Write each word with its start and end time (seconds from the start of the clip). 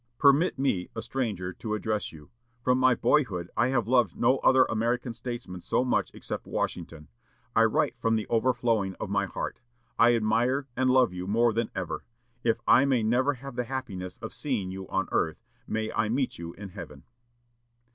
"Permit 0.17 0.57
me, 0.57 0.89
a 0.95 1.01
stranger, 1.03 1.53
to 1.53 1.75
address 1.75 2.11
you. 2.11 2.31
From 2.63 2.79
my 2.79 2.95
boyhood 2.95 3.51
I 3.55 3.67
have 3.67 3.87
loved 3.87 4.15
no 4.17 4.39
other 4.39 4.65
American 4.65 5.13
statesman 5.13 5.61
so 5.61 5.85
much 5.85 6.09
except 6.15 6.47
Washington. 6.47 7.07
I 7.55 7.65
write 7.65 7.95
from 7.99 8.15
the 8.15 8.25
overflowing 8.25 8.95
of 8.95 9.11
my 9.11 9.27
heart. 9.27 9.59
I 9.99 10.15
admire 10.15 10.67
and 10.75 10.89
love 10.89 11.13
you 11.13 11.27
more 11.27 11.53
than 11.53 11.69
ever. 11.75 12.03
If 12.43 12.61
I 12.67 12.83
may 12.83 13.03
never 13.03 13.35
have 13.35 13.55
the 13.55 13.65
happiness 13.65 14.17
of 14.23 14.33
seeing 14.33 14.71
you 14.71 14.89
on 14.89 15.07
earth, 15.11 15.43
may 15.67 15.91
I 15.93 16.09
meet 16.09 16.39
you 16.39 16.53
in 16.53 16.69
heaven." 16.69 17.03